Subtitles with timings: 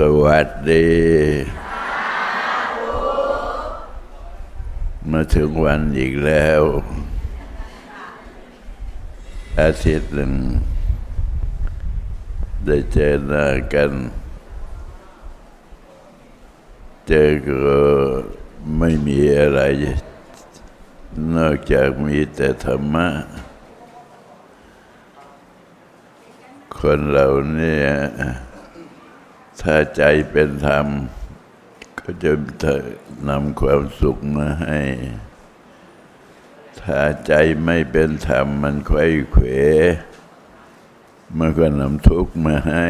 [0.24, 0.88] วัสดี
[5.10, 6.62] มาถึงวันอีกแล้ว
[9.60, 10.32] อาทิตย์หนึ่ง
[12.66, 13.92] ได้เจอหน้ากัน
[17.06, 17.78] เจอก็
[18.78, 19.60] ไม่มีอะไร
[21.34, 23.08] นอกจากมีแต่ธรรมะ
[26.78, 27.90] คนเราเนี่ย
[29.62, 30.86] ถ้าใจเป็นธรรม
[31.98, 32.32] ก็จะ
[33.28, 34.80] นำความสุขมาให้
[36.80, 37.32] ถ้าใจ
[37.64, 39.44] ไม่เป็นธรรม มันไขว้เขว
[41.38, 42.88] มันก็นำทุกข์มาให้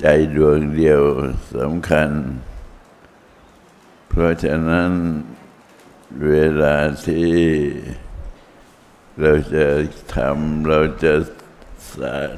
[0.00, 1.02] ใจดวงเดียว
[1.56, 2.10] สำคัญ
[4.08, 4.90] เพราะฉะนั้น
[6.28, 7.38] เวลาที่
[9.20, 9.66] เราจะ
[10.14, 11.14] ทำเราจะ
[11.96, 12.34] สาง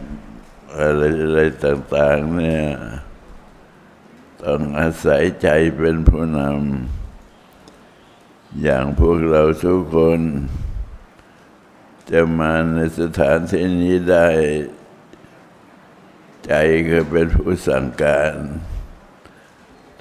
[0.81, 2.65] อะไรอะไรต่างๆเนี่ย
[4.43, 10.21] ต้องอาศัยใจเป็นผู้นำอย่างพวกเราทุกคน
[12.11, 14.27] จะมาในสถานที่นี้ได้
[16.47, 16.53] ใจ
[16.89, 18.33] ก็เป็นผู้สั่งการ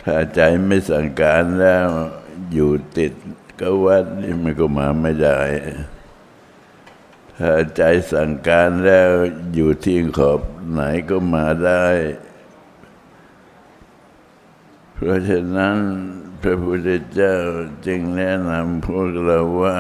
[0.02, 1.88] ถ้าใจไม่สั่งการแล้ว
[2.52, 3.14] อยู่ติด
[3.60, 5.40] กับวัดนี่มันก็มาไม่ได้
[7.76, 9.10] ใจสั่งการแล้ว
[9.54, 10.42] อยู่ที่ขอบ
[10.72, 11.86] ไหนก็มาได้
[14.94, 15.78] เพราะฉะนั้น
[16.42, 17.36] พระพุทธเจ้า
[17.86, 19.80] จึงแนะนำพวกเราว่า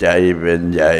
[0.00, 0.06] ใจ
[0.38, 0.94] เป็นใหญ่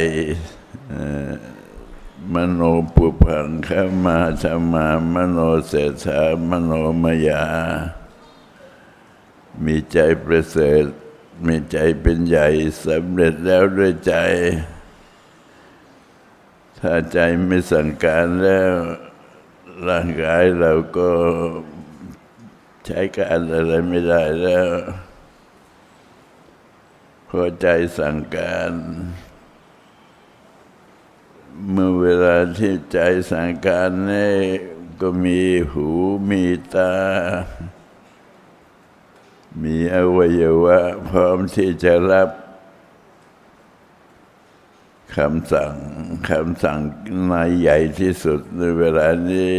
[2.33, 2.61] มโน
[2.95, 3.69] ปุพังข
[4.05, 5.73] มาธรรมามโนเส
[6.05, 7.45] ถามโนมยา
[9.65, 10.85] มีใจประเสริฐ
[11.47, 12.49] มีใจเป็นใหญ่
[12.85, 14.15] สำเร็จแล้วด้วยใจ
[16.79, 18.73] ถ้าใจไม่สั่งการแล้ว
[19.89, 21.11] ร่างกายเราก็
[22.87, 24.69] ใช้การอะไรไม่ได้แล้ว
[27.29, 27.67] พอใจ
[27.99, 28.73] สั่งการ
[31.71, 32.99] เมื่อเวลาที่ใจ
[33.33, 34.35] สั่งการนี่
[35.01, 35.41] ก็มี
[35.73, 35.89] หู
[36.31, 36.45] มี
[36.75, 36.93] ตา
[39.63, 40.79] มีอวัยวะ
[41.09, 42.31] พร้อมที่จะรับ
[45.17, 45.75] คำสั่ง
[46.31, 46.79] คำสั่ง
[47.31, 49.59] นายใหญ่ที่สุดในเวลานี้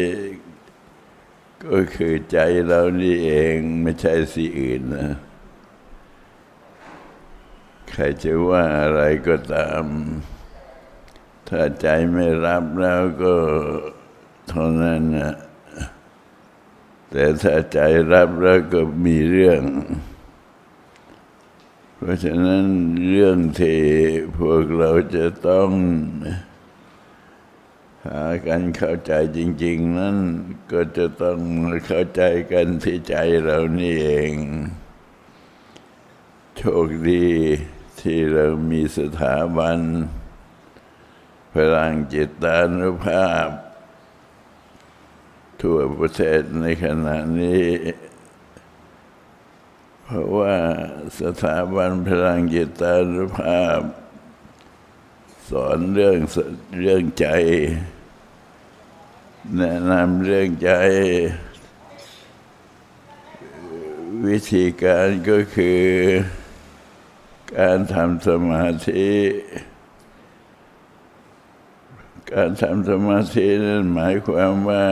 [1.65, 5.09] ก็คือใจเรานี่เองไม่ใช่สิอื่นนะ
[7.91, 9.83] ใครจะว่าอะไรก็ตาม
[11.47, 13.35] ถ้าใจไม่รับแล้วก็
[14.47, 15.35] เท่านั้นนะ
[17.11, 17.79] แต่ถ้าใจ
[18.11, 19.63] รับแล้วก็มีเรื่อง
[21.97, 22.65] เพราะฉะนั้น
[23.09, 23.81] เรื่องที่
[24.37, 25.69] พวกเราจะต้อง
[28.05, 30.17] หากันเข้าใจจริง ๆ นั้น
[30.71, 31.39] ก็จะต้อง
[31.87, 34.33] เข้าใจกันที่ใจเรานี่เอง
[36.57, 37.27] โชคดี
[38.01, 39.79] ที่เรามีสถาบัน
[41.53, 43.47] พลังจิตตานุภาพ
[45.61, 47.65] ทั่วประเทศในขณะนี้
[50.03, 50.55] เพราะว่า
[51.21, 53.81] สถาบันพลังจิตานุภาพ
[55.49, 56.17] สอนเรื่อง
[56.81, 57.27] เรื่องใจ
[59.57, 60.71] แนะนำเรื่องใจ
[64.27, 65.83] วิธีการก็คือ
[67.57, 69.09] การทำสมาธิ
[72.31, 74.85] การทำสมาธินั้นหมายความว่า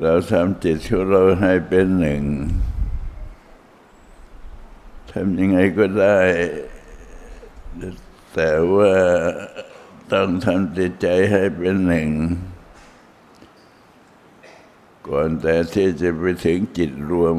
[0.00, 2.22] เราทำจิตของเราให้เป็นหนึ่ง
[5.10, 6.18] ทำยังไงก็ได้
[8.34, 8.94] แต่ว่า
[10.12, 12.08] ต้องทำจิตใจให้เป็นหนึ่ง
[15.08, 17.36] ก่อนแต่ที่จะไปถึงจิตรวม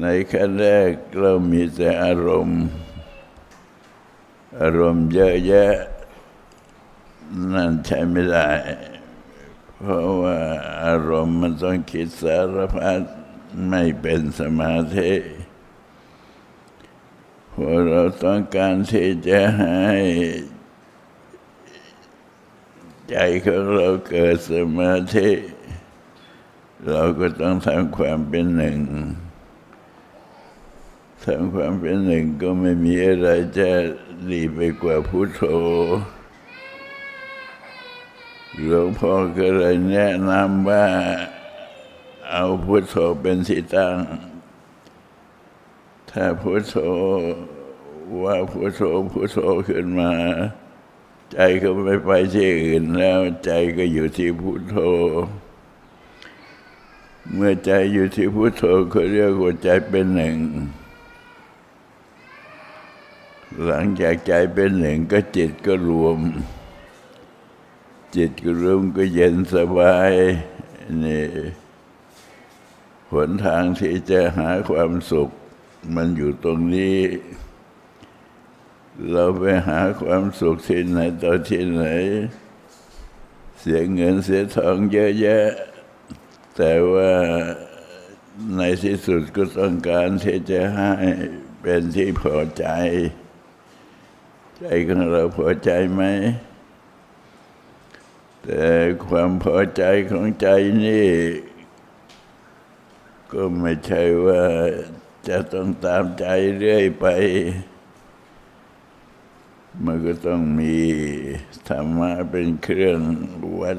[0.00, 2.62] ในขั้นแรกเรามีแต่อารมณ์
[4.60, 5.74] อารมณ์เยอะแยะ
[7.52, 8.50] นั่นใช้ไม่ได้
[9.78, 10.38] เพราะว่า
[10.84, 13.02] อารมณ์มันต้องคิดสารพัด
[13.68, 15.12] ไม่เป็นสมาธิ
[17.52, 19.90] พอเราต้องการที่จะให้
[23.08, 25.30] ใจของเราเกิดสมาธิ
[26.88, 28.78] เราก็ต้องทำความเป็นหนึ่ง
[31.24, 33.28] ทำความเป็นหนึ่งก็ไม่มีอะไร
[33.58, 33.70] จะ
[34.30, 35.42] ดีไปกว่าพุทโธ
[38.64, 40.86] หลวงพ่อก็เลยแนะนำว่า
[42.30, 43.96] เอาพุทโธเป็นที่ตั้ง
[46.10, 46.74] ถ้าพุทโธ
[48.24, 48.80] ว่าพุทโธ
[49.10, 49.38] พุทโธ
[49.68, 50.12] ขึ้นมา
[51.32, 54.76] ใจก็ไม่ไปที่อื่นแล้ว ใจก็อยู่ที่พุทโธ
[57.34, 60.36] เมื่อใจอยู่ที่พุทโธเขาเรียกว่าใจเป็นหนึ่ง
[63.66, 66.18] หลังจากใจเป็นหนึ่งก็จิตก็รวม
[68.16, 70.12] จิตก็รวมก็เย็นสบาย
[71.04, 71.26] นี่
[73.12, 75.30] หนทางที่จะหาความสุข
[75.94, 77.00] มันอยู่ตรงนี้
[79.10, 81.84] เราไปหาความสุขที่ไหนต่อที่ไหน
[83.58, 85.48] เสียเงินเสียทองเยอะแยะ
[86.56, 87.12] แต่ว่า
[88.56, 90.90] ในที่สุดก็ต้องการที่จะให้
[91.62, 92.66] เป็นที่พอใจ
[94.62, 96.02] ใจของเราพอใจไหม
[98.44, 98.66] แต่
[99.06, 100.48] ความพอใจของใจ
[100.84, 101.08] นี่
[103.32, 104.42] ก็ไม่ใช่ว่า
[105.28, 106.26] จะต้องตามใจ
[106.58, 107.06] เรื่อยไป
[109.84, 110.76] มันก็ต้องมี
[111.68, 113.00] ธรรมะเป็นเครื่อง
[113.60, 113.78] วัด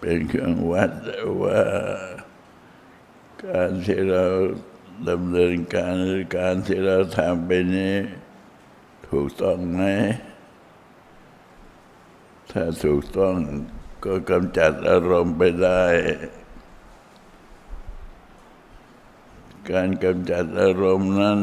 [0.00, 0.92] เป็นเครื่องวัด
[1.42, 1.62] ว่า
[3.44, 4.24] การที่เรา
[5.08, 7.96] ดำเนินการหรือการที่เราทำไปนี้
[9.12, 9.80] ถูกต้องไหม
[12.50, 13.36] ถ้าถูกต้อง
[14.04, 15.84] ก็กำจัดอารมณ์ไปได้
[19.70, 21.40] การกำจัดอารมณ์นั้น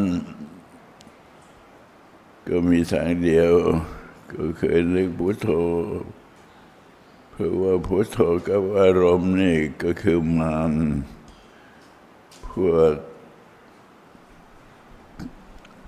[2.47, 3.53] ก็มีทางเดียว
[4.33, 5.49] ก็คือนึกพุทโธ
[7.29, 8.17] เพราะว่าพุทโธ
[8.47, 10.73] กับอารมณ์นี่ก็คือมาน
[12.51, 12.93] พวก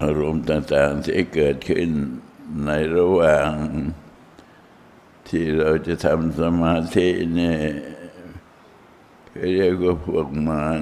[0.01, 1.89] อารมณ์ต่างๆที่เกิดขึ้น
[2.65, 3.51] ในระหว่าง
[5.27, 7.61] ที่เราจะทำสมาธิเนี่ย
[9.53, 10.81] เรียกว่าพวกมาร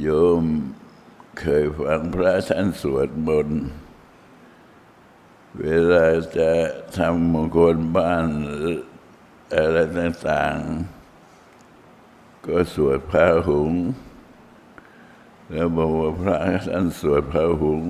[0.00, 0.08] โย
[0.42, 0.44] ม
[1.40, 3.62] เคยฟังพระท่านสวดมนต์
[5.60, 6.06] เวลา
[6.38, 6.50] จะ
[6.98, 8.26] ทำมงคลบ้าน
[9.54, 13.72] อะไรต่างๆ ก็สวดพระหุง
[15.52, 16.36] แล้วบอกว่าพระ
[16.68, 17.82] ท่านสวดพระหง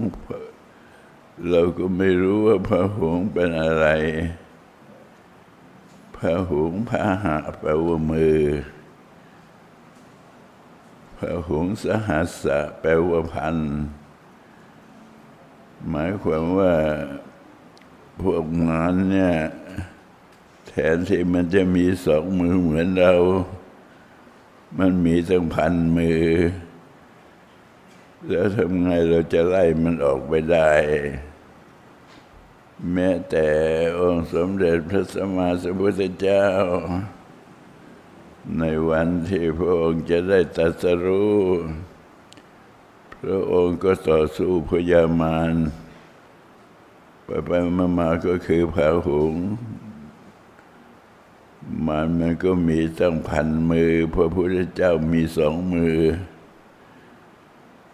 [1.48, 3.86] เราก็ไม่รู้ว่าพระหงเป็นอะไร
[6.16, 8.40] พระหงพระหะแปลว่ามือ
[11.16, 13.56] พระหงสหัสสะแปลว่าพัน
[15.88, 16.74] หมายความว่า
[18.20, 19.34] พวกมารเนี่ย
[20.66, 23.14] แทนที่มันจะมีสองมือเหมือนเรา
[24.78, 26.22] มันมีตั้งพันมือ
[28.28, 30.70] แล้วทำไงเราจะไล่มันออกไปได้
[32.92, 33.46] แม้แต่
[33.98, 36.46] องค์สมเด็จพระสัมมาสัมพุทธเจ้า
[38.58, 41.38] ในวันที่พระองค์จะได้ตรัสรู้
[43.22, 45.52] พระองค์ก็ต่อสู้พยามาร
[47.24, 49.34] ไปไปมามาก็คือพระหุง
[51.86, 55.98] มันมันก็มีตั้งพันมือ พระพุทธเจ้ามีสองมือ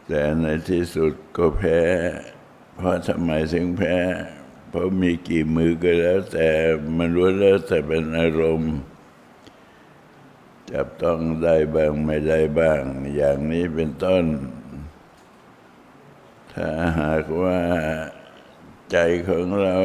[0.09, 1.81] แต่ในที่สุดก็แพ้
[2.75, 3.97] เพราะทำไมถึงแพ้
[4.69, 6.51] เพราะมีกี่มือก็แล้ว แต่
[6.97, 8.75] มันรู้แล้วแต่เป็นอารมณ์
[10.73, 12.83] จับต้องได้บ้างไม่ได้บ้าง
[13.17, 14.25] อย่างนี้เป็นต้น
[16.53, 16.69] ถ้า
[17.01, 17.59] หากว่า
[18.91, 18.97] ใจ
[19.29, 19.79] ของเรา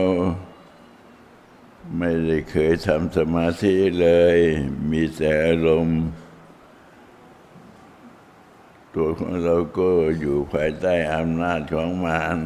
[1.97, 4.37] ไม่ได้เคยทำสมาธิเลย
[4.91, 6.01] มีแต่อารมณ์
[8.95, 12.39] ตัวของเราก็อยู่ภายใต้อำนาจของมาร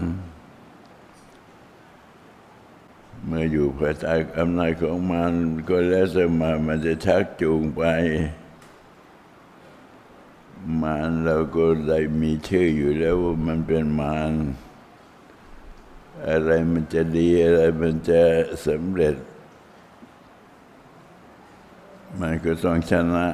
[3.25, 5.33] เมื่ออยู่ภายใต้อำนาจของมาร
[5.69, 7.83] ก็แล้วแต่มามันจะชักจูงไป
[10.81, 14.33] มารเราก็ได้มีชื่ออยู่แล้วว่ามันเป็นมาร
[16.27, 18.21] อะไรมันจะดีอะไรมันจะ
[18.67, 19.15] สำเร็จ
[22.19, 23.27] มันก็ต้องชนะ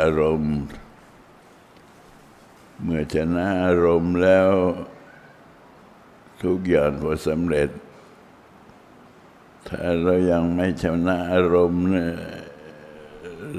[0.00, 0.56] อารมณ์
[2.82, 4.50] เมื่อชนะอารมณ์แล้ว
[6.42, 7.68] ทุกอย่างก็สำเร็จ
[9.68, 12.14] ถ้าเรายังไม่ชนะอารมณ์เนี่ย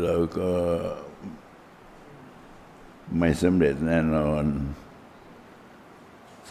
[0.01, 0.51] เราก็
[3.17, 4.45] ไม่สำเร็จแน่นอน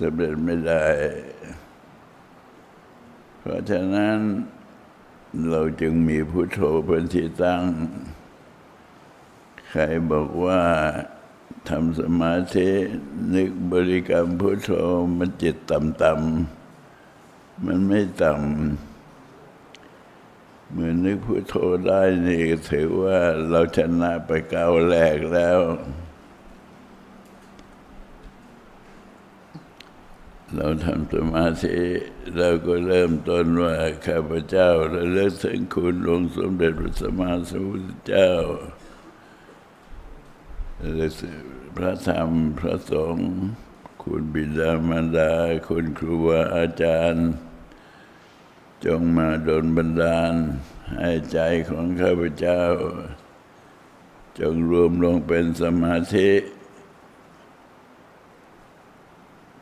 [0.00, 0.84] สำเร็จไม่ได้
[3.38, 4.18] เพราะฉะนั้น
[5.50, 7.62] เราจึงมีพุทโธเป็นที่ตั้ง
[9.68, 10.60] ใครบอกว่า
[11.68, 12.70] ทำสมาธิ
[13.34, 14.70] นึกบริกรรมพุทโธ
[15.18, 18.42] มันจิตต่ำๆมันไม่ต่ำ
[20.72, 21.54] เมื่อนึกพุทโธ
[21.86, 23.18] ได้นี่ถือว่า
[23.48, 25.60] เราชนะไปก้าวแรกแล้ว
[30.54, 31.78] เราทำสมาธิ
[32.36, 33.74] เราก็เริ่มต้นว่า
[34.06, 38.30] ข้าพเจ้าระลึกถึงคุณหลวงสมเด็จพระสัมมาสัมพุทธเจ้า
[40.86, 41.44] ระลึกถึง
[41.76, 43.30] พระธรรมพระสงฆ์
[44.02, 45.32] คุณบิดามารดา
[45.68, 47.28] คุณครูบาอาจารย์
[48.84, 50.32] จงมาดลบันดาล
[50.98, 51.38] ให้ใจ
[51.68, 52.62] ของข้าพเจ้า
[54.38, 56.30] จงรวมลงเป็นสมาธิ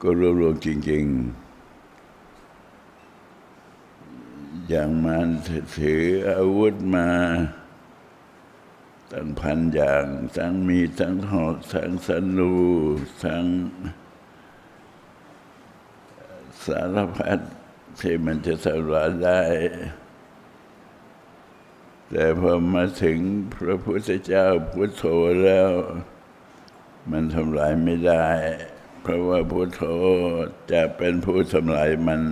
[0.01, 1.05] ก็รวมรวมจริง
[3.63, 5.29] ๆ อย่างมัน
[5.77, 7.09] ถืออาวุธมา
[9.13, 10.05] ตั้งพันอย่าง
[10.37, 12.55] ทั้งมีทั้งหอกทั้งสนู
[13.25, 13.45] ทั้ง
[16.65, 17.39] สารพัด
[18.01, 19.43] ที่มันจะทำลายได้
[22.11, 23.19] แต่พอมาถึง
[23.55, 25.05] พระพุทธเจ้าพุทโธ
[25.45, 25.71] แล้ว
[27.11, 28.29] มันทำลายไม่ได้
[29.03, 29.83] เพราะว่าพุทโธ
[30.73, 32.23] จะเป็นผู้ทำลายมัน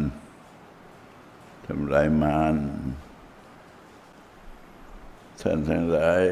[1.67, 2.55] ทำลายมาร
[5.43, 6.23] ท่านทั้งหลาย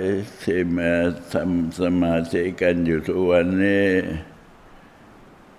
[0.43, 0.93] ที่มา
[1.35, 3.89] ทำสมาธิกันอยู่ทุกวันนี้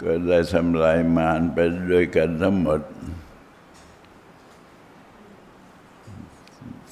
[0.01, 1.57] ก็ได้ทำลายมารไป
[1.91, 2.81] ด้วยกันทั้งหมด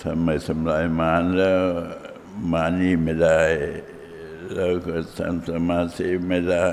[0.03, 1.61] ทำไมทำลายมารแล้ว
[2.51, 3.41] มานี่ไม่ได้
[4.53, 6.69] แล้วก็ทำสมาธิไม่ได้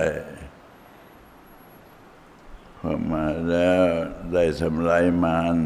[2.78, 3.82] พอมาแล้ว
[4.32, 5.56] ได้ทำลายมาร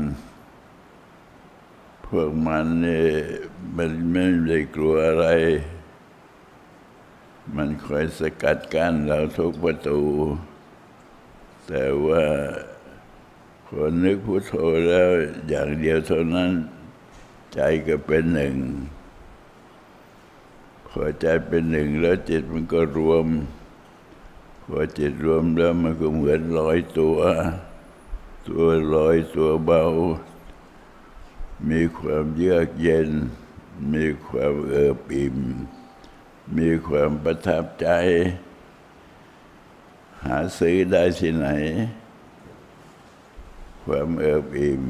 [2.12, 3.06] พวกมันนี่
[3.76, 5.26] มันไม่ได้กลัวอะไร
[7.56, 10.00] มันคอยสกัดกั้นเราทุกประตู
[11.66, 12.24] แต่ว่า
[13.68, 14.52] คนนึกพุทโธ
[14.88, 15.08] แล้ว
[15.48, 16.50] อย่างเดียวเท่านั้น
[17.54, 18.54] ใจก็เป็นหนึ่ง
[20.88, 23.26] พอใจเป็นหนึ่งแล้วจิตมันก็รวม
[24.66, 27.18] พอจิตรวมแล้วมันก็เหมือนลอยตัว
[28.48, 29.84] ตัวลอยตัวเบา
[31.70, 33.10] มีความเยือกเย็น
[33.94, 35.38] มีความเอิบอิ่ม
[36.58, 37.88] มีความประทับใจ
[40.24, 41.48] หาซื้อได้ที่ไหน
[43.84, 44.84] ความเอิบอิ่ม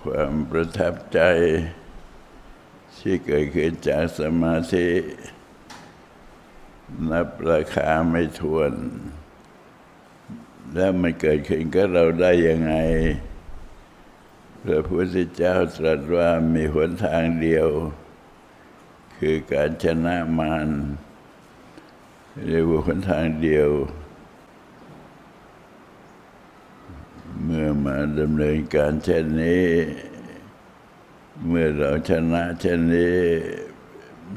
[0.00, 1.20] ความประทับใจ
[2.98, 4.88] ที่เกิดขึ้นจากสมาธิ
[7.10, 8.72] นับราคาไม่ทวน
[10.74, 12.74] แล้วมันเกิดขึ้นกับเราได้ยังไง
[14.64, 17.68] พระพุทธเจ้าตรัสว่ามีหนทางเดียว
[19.18, 20.68] คือการชนะมาร
[22.46, 23.70] เรียกว่าหนทางเดียว
[27.42, 29.68] เมื่อมาดำเนินการเช่นนี้
[31.46, 33.18] เมื่อเราชนะเช่นนี้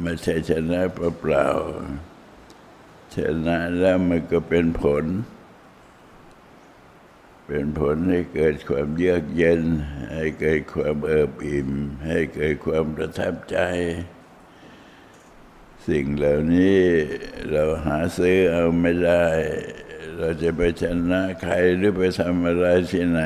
[0.02, 5.06] ไม่ใช่ชนะเปล่าๆชนะแล้วมันก็เป็นผล
[7.54, 9.62] เป็นผลให้เกิดความเยือกเย็น
[10.14, 11.70] ให้เกิดความเอิบอิ่ม
[12.06, 13.58] ให้เกิดความประทับใจ
[15.88, 16.82] สิ่งเหล่านี้
[17.52, 19.28] เราหาซื้อเอาไม่ได้
[20.18, 23.24] เราจะไปชนะใครหรือไปทำอะไรที่ไหน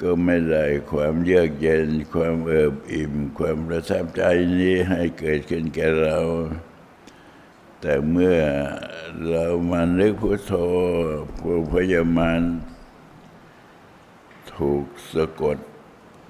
[0.00, 4.22] ก็ไม่ได้ความเยือกเย็น ความเอิบอิ่ม ความประทับใจ
[4.60, 6.18] นี้ให้เกิดขึ้นแก่เรา
[7.80, 8.36] แต่เมื่อ
[9.30, 10.52] เรามานึกพุทโธ
[11.38, 12.40] พวกพยามาร
[14.54, 15.58] ถูกสะกด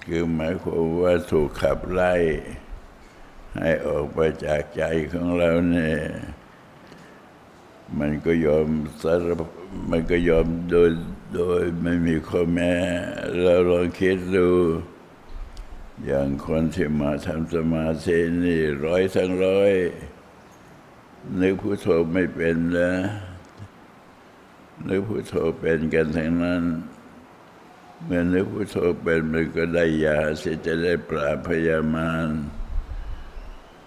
[0.06, 2.14] คือหมายความว่าถูกขับไล่
[3.56, 4.82] ให้ออกไปจากใจ
[5.12, 6.00] ของเราเนี่ย
[7.98, 8.68] มันก็ยอม
[9.02, 9.26] สาร
[9.90, 10.90] มันก็ยอมโดย
[11.34, 12.72] โดยไม่มีข้อแม้
[13.42, 14.48] เราลองคิดดู
[16.04, 19.72] อย่างคนที่มาทำสมาธินี่ร้อยทั้งร้อย
[21.40, 22.92] นึกพุทโธไม่เป็นนะ
[24.88, 26.62] นึกพุทโธเป็นกันทั้งนั้น
[28.04, 32.28] เมื่อนึกพุทโธเป็นมันก็ได้ยาที่จะได้ปราบพยามาร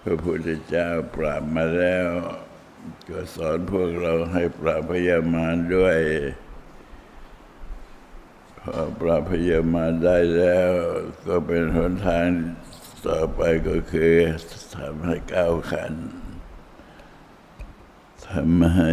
[0.02, 2.08] พระพุทธเจ้าปราบมาแล้ว
[3.08, 5.98] ก็สอนพวกเราให้ปราบพยามารด้วย
[8.60, 10.70] พอปราบพยามารได้แล้ว
[11.26, 12.28] ก็เป็นหนทาง
[13.06, 14.14] ต่อไปก็คือ
[14.76, 15.92] ทำให้ก้าวขัน
[18.32, 18.92] ทำให้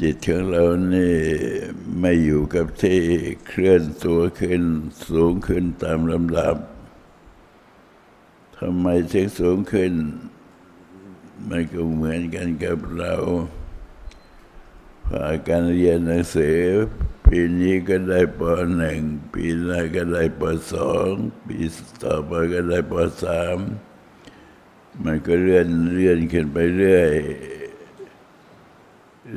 [0.00, 1.16] จิตของเรานี่
[2.00, 3.00] ไม่อยู่กับที่
[3.46, 4.62] เคลื่อนตัวขึ้น
[5.08, 6.56] สูงขึ้นตามลำดับ
[8.58, 9.92] ทำไมถึงสูงขึ้น
[11.48, 13.14] มันก็เหมือนกันกับเรา
[15.06, 16.60] พาการเรียนหนังสือ
[17.26, 18.40] ปีนี้ก็ได้ป
[18.76, 19.00] หนึ่ง
[19.32, 21.10] ปีหน้าก็ได้ปสอง
[21.46, 21.58] ปี
[22.02, 22.94] ต่อไปก็ได้ป
[23.24, 23.58] สาม
[25.04, 27.10] มันก็เลื่อนเลื่อนขึ้นไปเรื่อย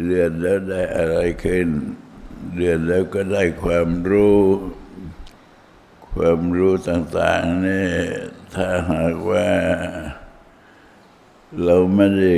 [0.06, 1.68] เรียนแล้วได้อะไรขึ้น
[2.56, 4.40] เรียนแล้วก็ได้ความรู้
[6.12, 7.88] ความรู้ต่างๆนี่
[8.54, 9.48] ถ้าหากว่า
[11.64, 12.36] เราไม่ได้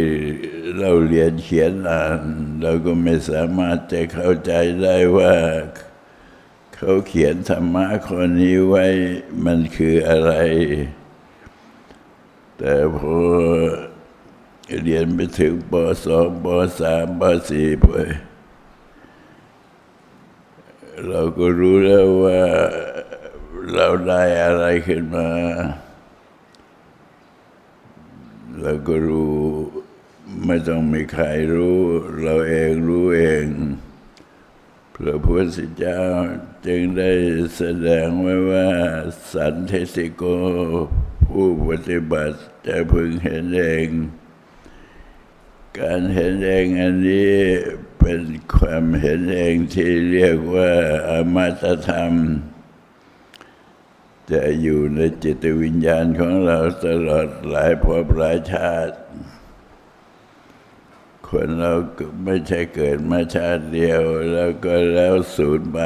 [0.80, 2.22] เราเรียนเขียนอ่าน
[2.62, 4.52] เราก็ไม่สามารถจะเข้าใจ
[4.84, 5.34] ได้ว่า
[6.76, 8.86] เขาเขียนธรรมะข้อนี้ไว้
[9.46, 10.34] มันคืออะไร
[12.58, 13.18] แต่พอ
[14.82, 15.74] เรียนไปถึงป
[16.06, 16.46] สองป
[16.80, 17.90] สามปสี่ไป
[21.08, 22.42] เราก็รู้แล้วว่า
[23.74, 25.30] เราได้อะไรขึ้นมา
[28.62, 29.38] เราก็รู้
[30.46, 31.80] ไม่ต้องมีใครรู้
[32.22, 33.48] เราเองรู้เอง
[34.96, 36.02] พระพุทธเจ้า
[36.66, 37.12] จึงได้
[37.56, 38.70] แสดงไว้ว่า
[39.32, 40.24] สันเทสิโก
[41.28, 43.88] ผู้ปฏิบัติจะพึงเห็นเอง
[45.80, 47.36] การเห็นเองอันนี้
[48.00, 48.22] เป็น
[48.56, 50.72] ความเห็นเองที่เรียกว่า
[51.10, 52.14] อมตะธรรม
[54.32, 58.98] จะอยู่ในจิตวิญญาณของเราตลอดหลายภพหลายชาติ
[61.28, 61.74] คนเรา
[62.24, 64.02] ไม่ใช่เกิดมาชาติเดียว
[64.34, 65.80] แล้วก็แล้วสูญไป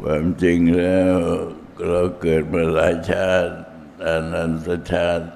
[0.00, 1.16] ความจริงแล้ว
[1.88, 3.54] เราเกิดมาหลายชาติ
[4.06, 5.26] อนันตชาติ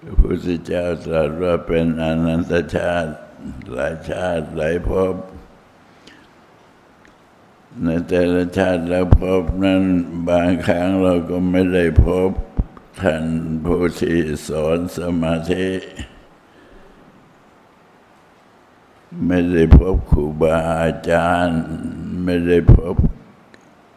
[0.00, 3.12] พระพุทธเจ้าตรัสว่าเป็นอนันตชาติ
[3.72, 5.14] หลายชาติหลายภพ
[7.84, 9.20] ในแต่ละชาติแล้วพ
[9.64, 9.82] นั้น
[10.28, 12.30] บางครั้งเราก็ไม่ได้พบ
[13.00, 13.24] ท่าน
[13.64, 14.18] ผู้ที่
[14.48, 15.68] สอนสมาธิ
[19.26, 21.60] ไม่ได้พบครูบาอาจารย์
[22.24, 22.96] ไม่ได้พบ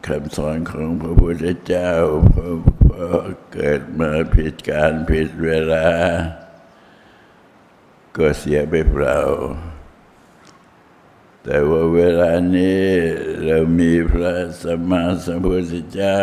[0.06, 1.92] คำสอนของพระพุทธเจ้า
[2.32, 2.52] พระ
[2.86, 2.88] พ
[3.52, 5.86] เกิดมาผิดการผิดเวลา
[8.16, 9.20] ก็เสียไปเปล่า
[11.44, 12.82] แต่ว่าเวลานี้
[13.44, 16.20] เรามีพระสัมมาสัมพุทธเจ้า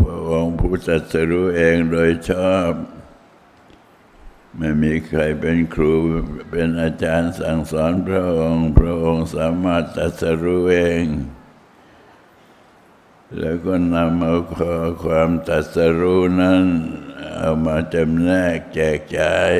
[0.00, 2.72] พระองค์ผู้ตรัสรู้เองโดยชอบ
[4.56, 5.92] ไม่มีใครเป็นครู
[6.50, 11.04] เป็นอาจารย์สั่งสอนพระองค์ พระองค์สามารถตรัสรู้เอง
[13.38, 16.64] แล้วก็นำเอาข้อความตัสรู้นั้น
[17.36, 19.52] เอามาจำแนกแจกจ่าย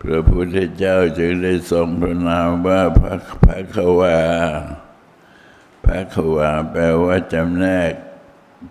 [0.00, 3.14] พระพุทธเจ้าจึงได้ทรงพระนามว่าพระ
[3.44, 4.18] พระขวา
[5.84, 7.92] พระขวาแปลว่าจำแนก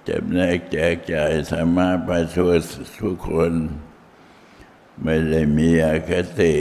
[0.09, 2.51] จำแนกแจกจ่ายธรรมะไปทั่ว
[2.99, 3.53] ทุกคน
[5.03, 6.55] ไม่ได้มีอคติ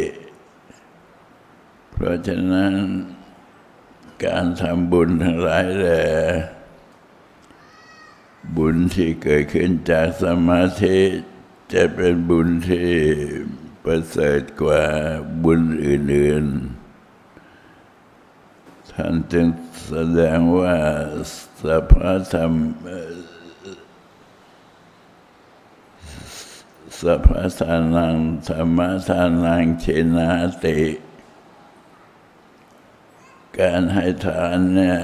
[1.91, 2.73] เพราะฉะนั้น
[4.25, 6.03] การทำบุญทั้งหลายแหละ
[8.57, 10.99] บุญที่เกิดขึ้นจากสมาธิ
[11.73, 12.91] จะเป็นบุญที่
[13.83, 14.83] ประเสริฐกว่า
[15.45, 16.47] บุญอื่น
[18.09, 19.47] ๆ ท่านจึง
[19.89, 20.77] แสดงว่า
[21.63, 22.53] สัพพะธรรม
[27.01, 28.17] สัพพะทานัง
[28.49, 28.79] ธรรม
[29.09, 29.85] ทานังเช
[30.17, 30.31] นา
[30.65, 30.81] ติ
[33.59, 34.99] การให้ทานเนี่ย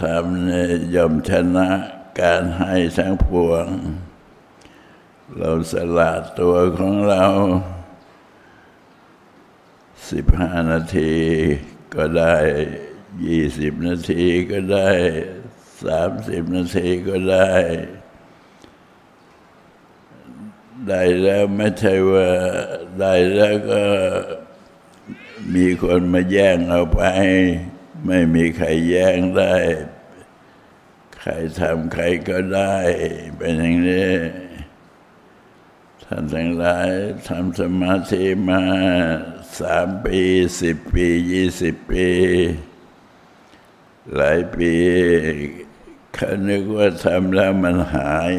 [0.00, 1.68] ทำเนี่ยย่อมชนะ
[2.20, 3.66] การให้ทั้งปวง
[5.36, 7.24] เราสละตัวของเรา
[10.10, 11.14] สิบห้านาที
[11.94, 12.36] ก็ได้
[13.26, 14.88] ยี่สิบนาทีก็ได้
[15.84, 17.50] สามสิบนาทีก็ได้
[20.88, 22.28] ได้แล้วไม่ใช่ว่า
[23.00, 23.82] ได้แล้วก็
[25.54, 27.00] มีคนมาแย่งเอาไป
[28.06, 29.54] ไม่มีใครแย่งได้
[31.20, 32.76] ใครทำใครก็ได้
[33.36, 34.14] เป็นอย่างนี้
[36.04, 36.90] ท่านทั้งหลาย
[37.28, 38.62] ทำสมาธิมา
[39.60, 40.20] สามปี
[40.60, 42.08] สิบปียี่สิบปี
[44.14, 44.72] หลายปี
[46.14, 48.32] เขานึกว่าทำแล้วมันหาย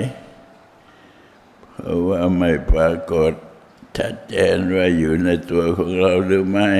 [1.71, 3.33] เพราะว่าไม่ปรากฏ
[3.97, 6.71] ชัดเจนว่าอยู่ในตัวของเราหรือไม่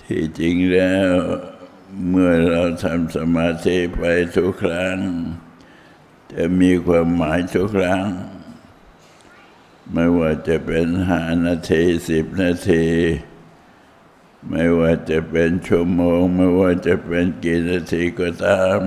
[0.00, 1.12] ที่จริงแล้ว
[2.08, 4.02] เมื่อเราทำสมาธิไป
[4.36, 4.98] ทุกครั้ง
[6.32, 8.04] จะมีความหมายทุกครั้ง
[9.92, 12.86] ไม่ว่าจะเป็นห้านาทีสิบนาที
[14.48, 18.80] ไม่ว่าจะเป็นชั่วโมง ไม่ว่าจะเป็นกี่นาทีก็ตาม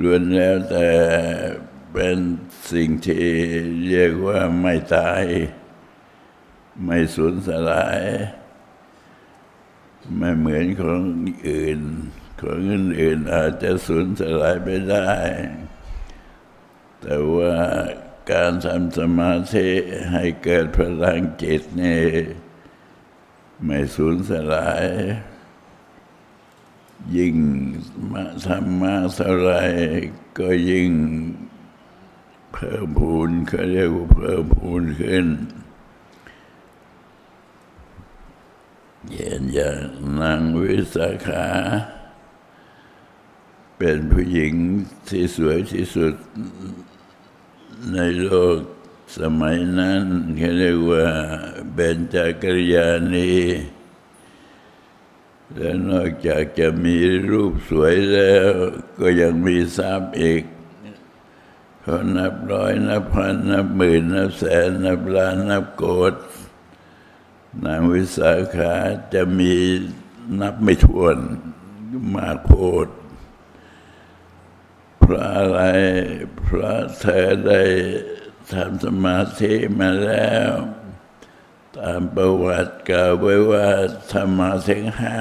[0.00, 0.90] ล้วนแล้วแต่
[1.92, 2.16] เป็น
[2.72, 3.26] สิ่งที่
[3.86, 5.22] เรียกว่าไม่ตาย
[6.84, 8.00] ไม่สูญสลาย
[10.16, 11.00] ไม่เหมือนของ
[11.48, 11.80] อื่น
[12.40, 15.12] ของอื่นอาจจะสูญสลายไปได้
[17.00, 17.54] แต่ว่า
[18.32, 19.68] การทำสมาธิ
[20.12, 22.02] ให้เกิดพลังจิตนี่
[23.64, 24.84] ไม่สูญสลาย
[27.16, 27.36] ยิ่ง
[28.12, 29.52] มาทำมากเท่าไร
[30.38, 30.90] ก็ยิ่ง
[32.52, 35.26] เพิ่มพูนเขาเรียกว่าเพิ่มพูนขึ้น
[39.06, 39.80] เย็นอย่าง
[40.20, 41.46] นางวิสาขา
[43.78, 44.54] เป็นผู้หญิง
[45.08, 46.14] ที่สวยที่สุด
[47.92, 48.58] ในโลก
[49.18, 50.04] สมัยนั้น
[50.36, 51.06] เขาเรียกว่า
[51.72, 53.32] เบญจากริยานี
[55.54, 56.98] และนอกจากจะมี
[57.30, 58.50] รูปสวยแล้ว
[59.00, 60.42] ก็ยังมีทรัพย์อีก
[61.80, 66.14] เขานับร้อย นับพัน นับหมื่น นับแสน นับล้าน นับโกด
[67.64, 68.74] นางวิสาขา
[69.14, 69.54] จะมี
[70.40, 71.18] นับไม่ถ้วน
[72.14, 72.50] มาโพ
[72.86, 72.88] ด
[74.98, 75.60] เพระอะไร
[76.44, 77.62] พระเธอได้
[78.52, 80.50] ทำสมาธิมาแล้ว
[81.76, 83.68] ตามประวัติกล่าวไว้ว่า
[84.12, 85.20] ทำมาถึงห้า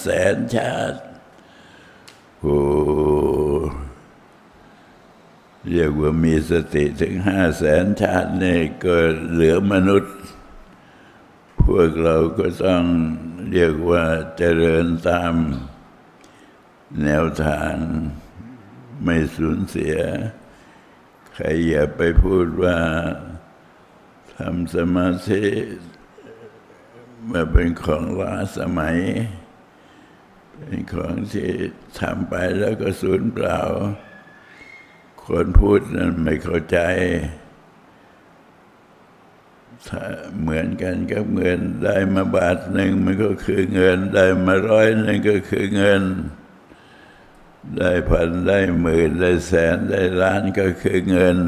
[0.00, 1.00] แสนชาติ
[2.40, 2.58] โอ้
[5.70, 8.96] เรียกว่ามีสติถึงห้าแสนชาตินี่ก็
[9.30, 10.14] เหลือมนุษย์
[11.76, 12.84] วกเราก็ต้อง
[13.50, 14.04] เรียกว่า
[14.36, 15.34] เจริญตาม
[17.04, 17.74] แนวทาง
[19.04, 19.96] ไม่สูญเสีย
[21.32, 22.78] ใครอย่าไปพูดว่า
[24.34, 25.44] ทำสมาธิ
[27.30, 28.98] มาเป็นของล้าสมัย
[30.58, 31.50] เป็นของที่
[32.00, 33.60] ทำไปแล้วก็สูญเปล่า
[35.24, 36.78] คนพูดนั้นไม่เข้าใจ
[40.40, 46.02] เหมือนกันกับเงินได้มาบาทหนึ่งมันก็คือเงินได้มาร้อยหนึ่งก็คือเงิน
[47.78, 51.38] ได้พันได้หมื่นได้แสนได้ล้านก็คือเงิน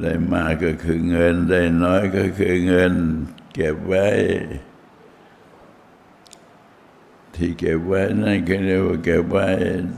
[0.00, 2.92] ได้มาก็คือเงิน ได้น้อยก็คือเงิน
[3.54, 4.08] เก็บไว้
[7.34, 9.46] ที่เก็บไว้นั่นเขาเรียกว่าเก็บไว้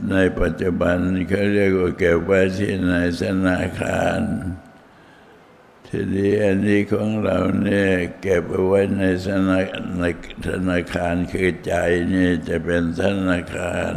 [0.09, 0.97] ในปัจจุบัน
[1.29, 4.21] เขาเรียกว่าเก็บไว้ที่ในธนาคาร
[5.95, 7.89] ทีนี้อันนี้ของเราเนี่ย
[8.21, 9.59] เก็บเอาไว้ในธนา
[9.99, 10.03] ใน
[10.47, 11.73] ธนาคารคือใจ
[12.13, 13.95] นี่จะเป็นธนาคาร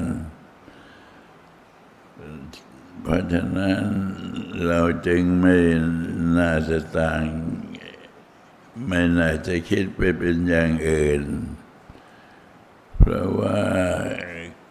[3.01, 3.85] เพราะฉะนั้น
[4.67, 5.57] เราจึงไม่
[6.39, 7.25] น่าจะต่าง
[8.89, 11.23] ไม่น่าจะคิดไปเป็นอย่างอื่น
[12.99, 13.61] เพราะว่า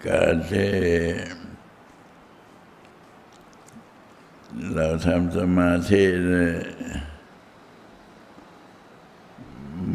[0.08, 0.74] การที่
[4.76, 6.56] เราทำสมาธิเนี่ย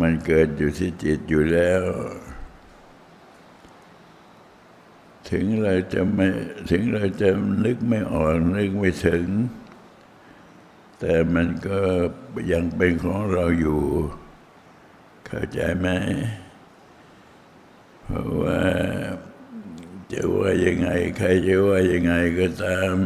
[0.00, 1.82] มันเกิดอยู่ที่จิตอยู่แล้ว
[5.30, 6.26] ถึงเราจะไม่
[6.70, 7.28] ถึงเราจะ
[7.64, 9.26] นึกไม่ออกนึกไม่ถึง
[10.98, 11.78] แต่มันก็
[12.52, 13.82] ยังเป็นของเราอยู่
[15.26, 15.88] เข้าใจไหม
[18.04, 18.60] เพราะว่า
[20.12, 20.88] จะว่ายังไง
[21.18, 22.96] ใครจะว่ายังไงก็ตาม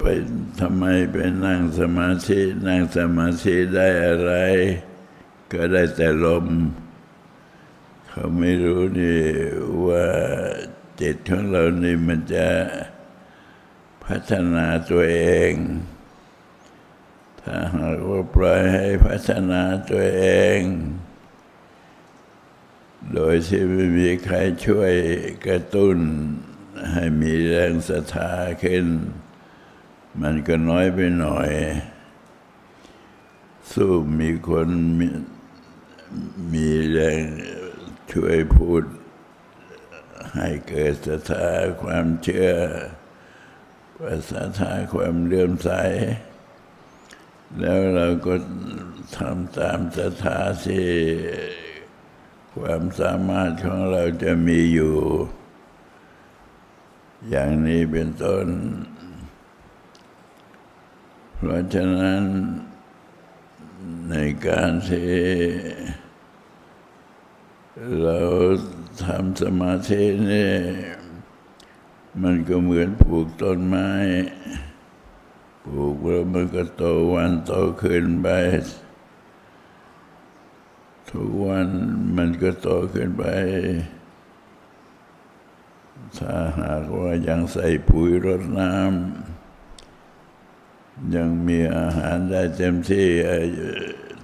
[0.00, 0.06] ไป
[0.60, 4.32] ทำไมไปนั่งสมาธิ นั่งสมาธิได้อะไร
[5.52, 6.46] ก็ได้แต่ลม
[8.08, 9.22] เขาไม่รู้นี่
[9.86, 10.06] ว่า
[11.00, 12.48] จิตของเรานี่มันจะ
[14.04, 15.52] พัฒนาตัวเอง
[17.40, 20.26] ถ้าหากว่าปล่อยให้พัฒนาตัวเอ
[20.58, 20.60] ง
[23.12, 24.36] โดยที่ไม่มีใคร
[24.66, 24.92] ช่วย
[25.46, 25.98] กระตุ้น
[26.92, 28.30] ให้มีแรงศรัทธา
[28.64, 28.86] ขึ้น
[30.18, 31.50] มันก็น้อยไปหน่อย
[33.72, 34.68] สู้มีคน
[34.98, 35.08] มี
[36.52, 37.24] มีแรง
[38.10, 38.82] ช่วยพูด
[40.34, 41.48] ให้เกิดศรัทธา
[41.82, 42.50] ความเชื่อ
[44.30, 45.70] ศรัทธาความเลื่อมใส
[47.58, 48.34] แล้วเราก็
[49.16, 50.88] ทำตามศรัทธาที่
[52.56, 54.96] ความสามารถของเราจะมีอยู่
[57.30, 58.46] อย่างนี้เป็นต้น
[61.42, 62.24] เพราะฉะนั้น
[64.10, 64.14] ใน
[64.46, 65.14] การที่
[68.02, 68.20] เรา
[69.02, 70.52] ทำสมาธินี่
[72.22, 73.90] มันก็เหมือนปลูกต้นไม้
[75.64, 78.28] ปลูกแล้วมันก็โตวันโตขึ้นไป
[81.10, 81.68] ทุกวัน
[82.16, 83.24] มันก็โตขึ้นไป
[86.18, 89.29] ถ้าหากว่ายังใส่ปุ๋ยรดน้ำ
[91.14, 93.08] ยังมีอาหารได้เต็มที่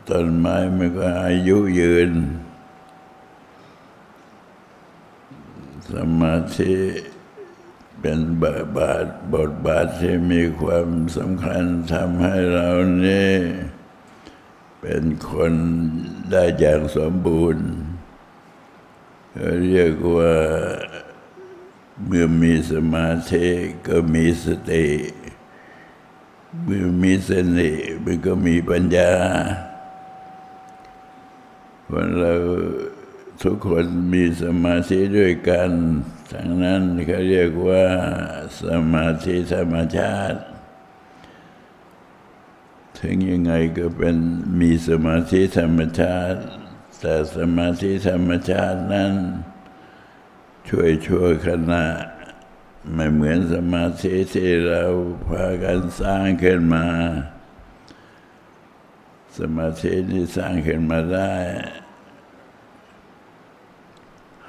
[0.09, 2.11] ต้นไม้มันก็อายุยืน
[5.93, 6.75] สมาธิ
[8.01, 11.63] เป็นบทบาทบทบาทที่มีความสำคัญ
[11.93, 12.69] ทำให้เรา
[13.07, 13.35] นี่
[14.81, 15.53] เป็นคน
[16.31, 17.69] ได้อย่างสมบูรณ์
[19.65, 20.35] เรียกว่า
[22.05, 23.47] เมื่อมีสมาธิ
[23.87, 24.87] ก็มีสติ
[26.67, 27.71] มื่อมีสติ
[28.05, 29.13] มันก็มีปัญญา
[31.89, 32.33] คนเรา
[33.43, 35.71] ทุกคนมีสมาธิด้วยกัน
[36.33, 37.85] ทั้งนั้นเขาเรียกว่า
[38.63, 40.41] สมาธิธรรมชาติ
[42.99, 44.17] ถึงยังไงก็เป็น
[44.61, 46.41] มีสมาธิธรรมชาติ
[47.01, 49.13] แต่สมาธิธรรมชาตินั้น
[50.69, 51.85] ช่วยช่วยขณะ
[52.95, 54.83] ไม่เหมือนสมาธิที่เรา
[55.27, 56.87] พากันสร้างขึ้นมา
[59.39, 61.35] สมาธิที่สร้างขึ้นมาได้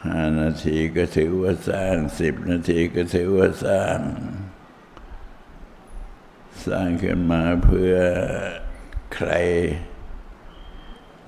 [0.06, 4.00] ห้านาทีก็ถือว่าสร้างสิบนาทีก็ถือว่าสร้าง
[6.66, 7.96] สร้างขึ้นมาเพื่อ
[9.16, 9.32] ใคร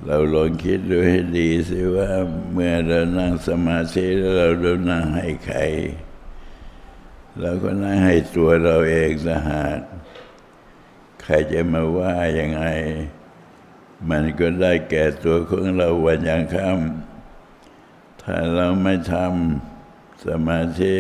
[0.05, 2.09] เราลองคิดดูให้ดีสิว่า
[2.51, 5.59] เมื่อเรานั่งสมาธิแล้วเราเรานั่งให้ใคร
[7.41, 9.79] เราก็นั่งให้ตัวเราเองสหาก
[11.21, 12.63] ใครจะมาว่ายังไง
[14.09, 20.97] มันก็ได้แก่ตัวของเราวันยังค่ำถ้าเราไม่ทำสมาธิ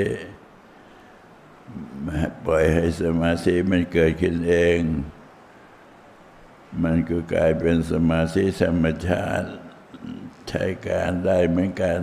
[2.45, 4.79] ปล่อยให้สมาธิมันเกิดขึ้นเอง
[6.83, 9.49] มันก็กลายเป็นสมาธิธรรมชาติ
[10.47, 12.01] ใช้การได้เหมือนกัน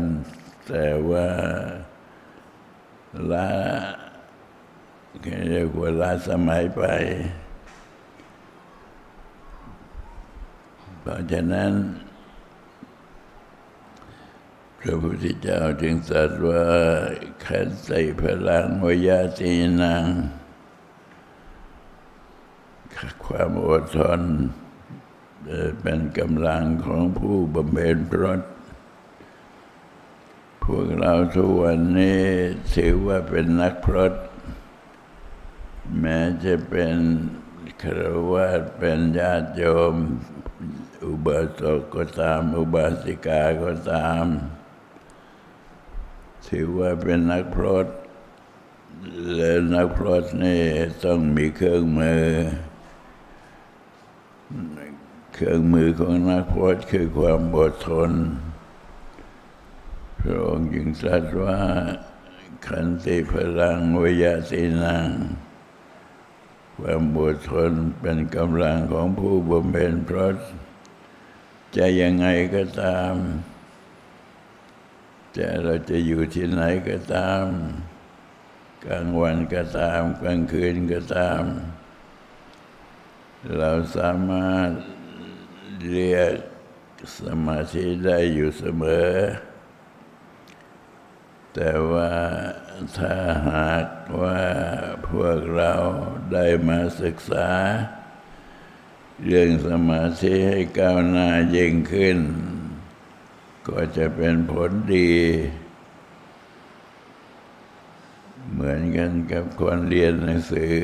[0.69, 1.29] แต่ว่า
[3.33, 3.49] ละ
[5.51, 6.83] เรียกว่าลาสมัยไป
[11.01, 11.73] เพราะฉะนั้น
[14.79, 16.63] พระพุทธเจ้าจึงตรัสว่า
[17.45, 19.53] ขันติพลังวยาตี
[19.83, 20.05] นัง
[23.25, 24.21] ความอดทน
[25.81, 28.41] เป็นกำลังของผู้บำเพ็ญพรต
[30.63, 32.23] พวกเราทุกวันนี้
[32.75, 34.13] ถือว่าเป็นนักพรต
[36.01, 36.97] แม้จะเป็น
[37.83, 39.95] ครวาสเป็นญาติโยม
[41.05, 44.25] อุบาสกก็ตาม อุบาสิกาก็ตาม
[46.49, 47.87] ถือว่าเป็นนักพรต
[49.35, 50.63] และนักพรตนี่
[51.05, 52.27] ต้องมีเครื่องมือ
[55.35, 58.13] เครื่องมือของนักพรตคือความอดทน
[60.21, 61.59] พระองค์จึงตรัสว่า
[62.67, 65.09] ขันติพลังวิยาตินัง
[66.81, 70.37] ความอดทนเป็นกำลังของผู้บำเพ็ญพรต
[71.77, 73.15] จะยังไงก็ตาม
[75.37, 77.45] จะเราจะอยู่ที่ไหนก็ตาม
[78.85, 81.43] กลางวันก็ตาม กลางคืนก็ตาม
[83.59, 84.71] เราสามารถ
[85.91, 86.35] เรียก
[87.19, 89.11] สมาธิได้อยู่เสมอ
[91.59, 92.13] แต่ว่า
[92.99, 93.15] ถ้า
[93.49, 93.89] หาก
[94.21, 94.43] ว่า
[95.09, 95.73] พวกเรา
[96.33, 97.51] ได้มาศึกษา
[99.27, 102.19] เรื่องสมาธิให้ก้าวหน้ายิ่งขึ้น
[103.69, 105.15] ก็จะเป็นผลดี
[108.51, 110.77] เหมือนกันกับคนเรียนหนังสือ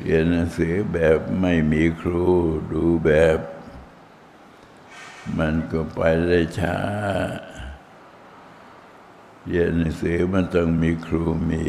[0.00, 2.24] เรียนหนังสือแบบไม่มีครู
[2.72, 3.38] ดูแบบ
[5.38, 6.76] มันก็ไปได้ช้า
[9.48, 11.64] เรียนหนังสือมันต้องมีครูมี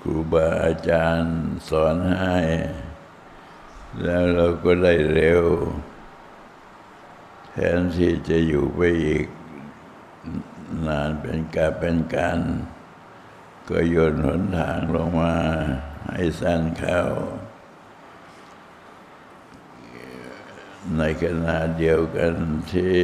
[0.00, 1.36] ครูบาอาจารย์
[1.68, 2.38] สอนให้
[4.02, 5.44] แล้วเราก็ได้เร็ว
[7.50, 9.26] แทนที่จะอยู่ไปอีก
[10.86, 12.40] นานเป็นกาเป็นการ
[13.68, 15.34] ก็โยนหนทางลงมา
[16.12, 17.02] ให้สั้นเข้า
[20.96, 22.34] ในขณะเดียวกัน
[22.72, 23.00] ที่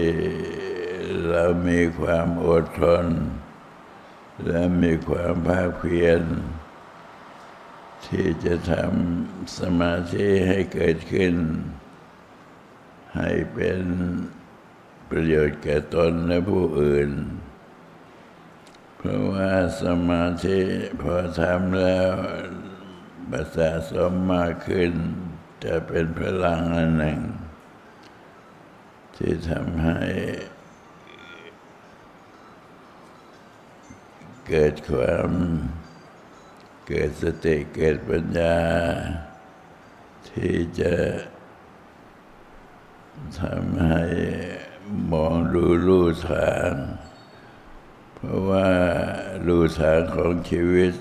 [1.29, 3.07] เรามีความอดทน
[4.47, 6.23] และมีความภาคเพียร
[8.07, 11.35] ที่จะทำสมาธิให้เกิดขึ้น
[13.17, 13.81] ให้เป็น
[15.11, 17.11] ประโยชน์แก่ตนและผู้อื่น
[18.97, 20.61] เพราะว่าสมาธิ
[21.01, 22.11] พอทำแล้ว
[23.31, 24.93] ประสาสมมากขึ้น
[25.65, 27.21] จะเป็นพลังอันหนึ่ง
[29.17, 30.01] ที่ทำให้
[34.47, 35.31] เกิดความ
[36.87, 38.59] เกิดสติเกิดปัญญา
[40.29, 40.95] ที่จะ
[43.39, 44.03] ทำให้
[45.13, 46.01] มองดูรู
[46.31, 46.71] ทาง
[48.15, 48.69] เพราะว่า
[49.47, 50.95] รูทางของชีวิต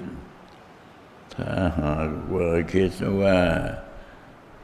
[1.34, 3.40] ถ้าหากว่าคิดว่า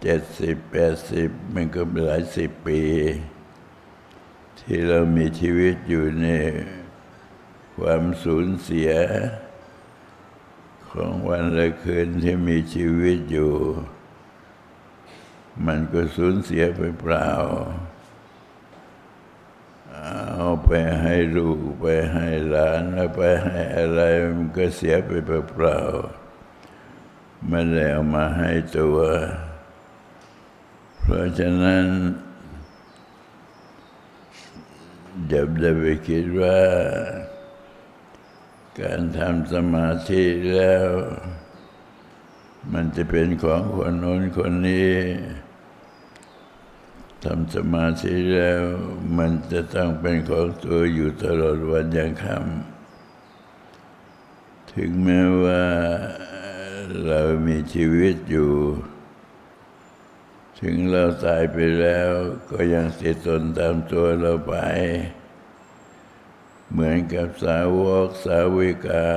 [0.01, 2.83] เจ็ดสิบแปดสิบมันก็หลายสิบปี
[4.59, 6.27] ที่เรามีชีวิตอยู่ใน
[7.77, 8.91] ความสูญเสีย
[10.91, 13.53] ของวันและคืนที่มีชีวิตอยู่
[15.65, 17.29] มันก็สูญเสียไปเปล่า
[20.33, 24.01] เอาไปให้ลูกไปให้หลานแล้วไปให้อะไร
[24.35, 25.79] มันก็เสียไปเปล่า
[27.47, 28.97] ไม่ได้เอามาให้ตัว
[31.01, 31.85] เพราะฉะนั้น
[35.27, 36.57] อย่าได้ไปคิดว่า
[38.81, 40.87] การทำสมาธิแล้ว
[42.73, 44.95] มันจะเป็นของคนโน้นคนนี้
[47.23, 48.61] ทำสมาธิแล้ว
[49.17, 55.63] มันจะต้องเป็นของตัวอยู่ตลอดวันยังคำถึงแม้ว่า
[57.05, 58.53] เรามีชีวิตอยู่
[60.61, 62.09] ถึงเราตายไปแล้ว
[62.51, 64.55] ก็ยังติดตนตามตัวเราไป
[66.77, 69.07] เหมือนกับสาวกสาวิกา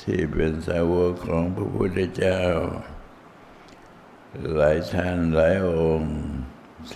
[0.00, 2.42] ที่เป็นสาวกของพระพุทธเจ้า
[4.54, 6.16] หลายท่านหลายองค์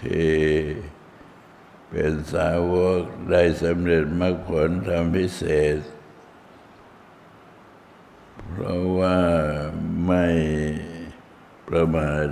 [0.01, 0.37] ที่
[1.91, 5.43] เป็นสาวกได้สำเร็จมรรคผลทำพิเศ
[5.77, 5.79] ษ
[8.49, 9.19] เพราะว่า
[10.07, 10.27] ไม่
[11.69, 12.27] ประมาท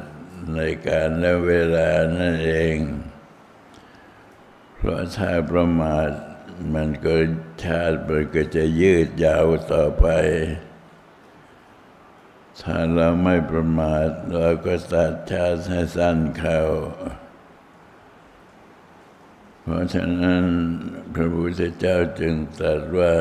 [0.55, 2.77] ในการและเวลานั่นเอง
[4.77, 6.11] เพราะถ้าประมาท
[6.75, 7.15] มันก็
[7.63, 10.07] ชาติมันก็จะยืดยาวต่อไป
[12.63, 16.61] ถ้าเราไม่ประมาทเราก็ตัดชาติให้สั้นเข้า
[19.63, 20.45] เพราะฉะนั้น
[21.15, 23.15] พระพุทธเจ้าจึงตรัสว่า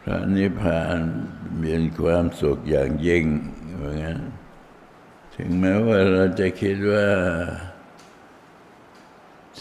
[0.00, 0.98] พระนิพพาน
[1.58, 3.24] เป็นความสุขอย่างยิ่ง
[3.74, 4.18] เหมือนกัน
[5.34, 7.06] ถึงแม้ว่าเราจะคิดว่า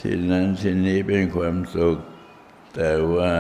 [0.01, 1.97] สิ่งนั้นสิ่งนี้เป็นความสุข
[2.75, 3.33] แต่ว่า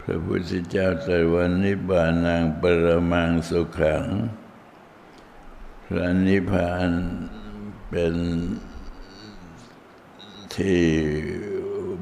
[0.00, 4.04] พระพุทธเจ้าตรัสว่านิบานังปรมังสุขัง
[5.86, 6.90] พระนิพพาน
[7.90, 8.14] เป็น
[10.54, 10.82] ที่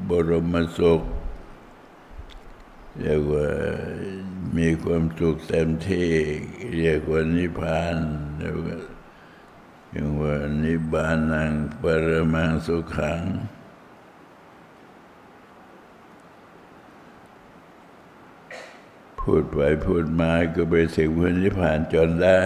[0.07, 1.01] บรมสุข
[2.99, 3.47] เรียกว่า
[4.57, 6.11] มีความสุขเต็มที่
[6.77, 7.95] เรียกว่านิพพาน
[8.37, 8.77] เรียกว่า
[9.95, 13.21] ย่างว่านิบานังปรมังสุขัง
[19.19, 22.41] พูดไปพูดมาก็ไปถึงพระนิพพานจนได้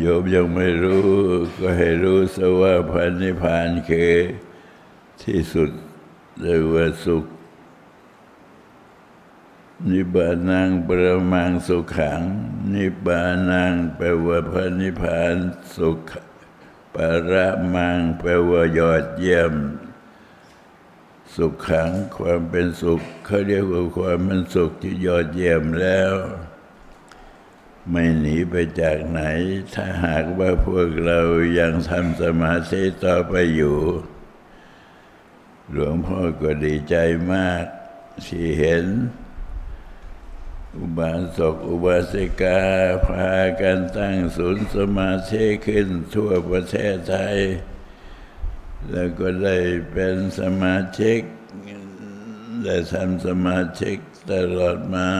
[0.00, 1.08] โยมยังไม่รู้
[1.60, 4.14] ก็ให้รู้ซะว่าพระนิพพานคือ
[5.22, 5.70] ที่สุด
[6.40, 7.24] เรียกว่าสุข
[9.90, 12.22] นิบานังปรมังสุขัง
[12.72, 13.20] นิบา
[13.50, 15.36] นังแปลว่าพระนิพพาน
[15.76, 16.12] สุข
[16.94, 16.96] ป
[17.30, 17.32] ร
[17.74, 19.54] มังแปลว่ายอดเยี่ยม
[21.34, 26.12] สุขขังความเป็นสุขเขาเรียกว่าความเป็นสุขที่ยอดเยี่ยมแล้ว
[27.90, 29.20] ไม่หนีไปจากไหน
[29.74, 31.20] ถ้าหากว่าพวกเรา
[31.58, 33.78] ยังทำสมาธิต่อไปอยู่
[35.70, 36.96] หลวงพ่อก็ดีใจ
[37.32, 37.64] มาก
[38.26, 38.86] ที่เห็น
[40.78, 42.60] อุบาสกอุบาสิกา
[43.06, 47.38] พากันตั้งศูนย์สมาธิขึ้นทั่วประเทศไทย
[48.90, 49.56] แล้วก็ได้
[49.92, 51.20] เป็นสมาชิก
[52.64, 53.98] ได้ทำสมาชิก
[54.30, 55.10] ตลอดมา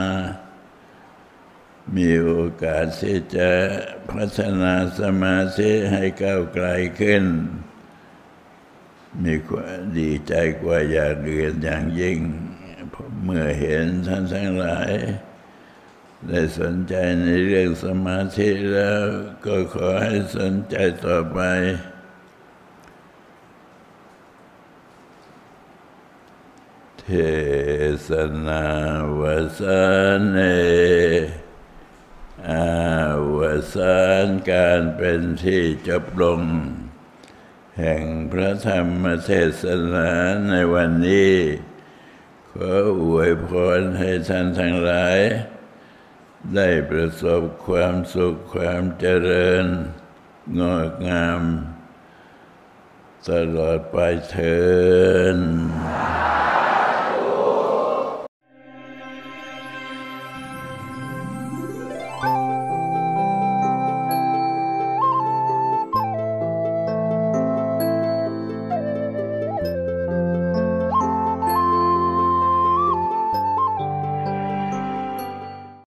[1.94, 3.50] มีโอกาสที่จะ
[4.10, 6.66] พัฒนาสมาธิให้ก้าวไกล
[7.00, 7.24] ขึ้น
[9.24, 12.18] มีความดีใจกว่าอยากเรียนอย่างยิ่ง
[13.24, 14.92] เมื่อเห็นท่านทั้งหลาย
[16.28, 19.04] ได้สนใจในเรื่องสมาธิแล้ว
[19.46, 21.40] ก็ขอให้สนใจต่อไป
[27.00, 27.06] เท
[28.08, 28.10] ศ
[28.46, 28.66] นา
[29.20, 29.22] ว
[29.58, 29.84] สา
[30.18, 30.38] นเน
[32.50, 32.74] อา
[33.36, 33.38] ว
[33.74, 36.40] สานการเป็นที่จบลง
[37.78, 39.30] แห่งพระธรรมเท
[39.62, 40.10] ศนา
[40.48, 41.34] ในวันนี้
[42.50, 43.48] ขออวยพ
[43.78, 45.18] รให้ท่านทั้งหลาย
[46.54, 49.66] ได้ประสบความสุขความเจริญ
[50.60, 51.42] งอกงาม
[53.28, 53.96] ตลอดไป
[54.30, 54.60] เถิ
[55.36, 55.38] น